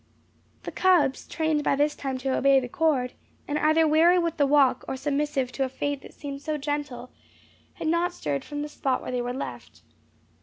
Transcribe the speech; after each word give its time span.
The 0.63 0.71
cubs, 0.71 1.27
trained 1.27 1.63
by 1.63 1.75
this 1.75 1.93
time 1.95 2.17
to 2.17 2.35
obey 2.35 2.59
the 2.59 2.67
cord, 2.67 3.13
and 3.47 3.59
either 3.59 3.87
weary 3.87 4.17
with 4.17 4.37
the 4.37 4.47
walk, 4.47 4.83
or 4.87 4.97
submissive 4.97 5.51
to 5.51 5.63
a 5.63 5.69
fate 5.69 6.01
that 6.01 6.15
seemed 6.15 6.41
so 6.41 6.57
gentle, 6.57 7.11
had 7.75 7.87
not 7.87 8.11
stirred 8.11 8.43
from 8.43 8.63
the 8.63 8.67
spot 8.67 9.03
where 9.03 9.11
they 9.11 9.21
were 9.21 9.31
left. 9.31 9.83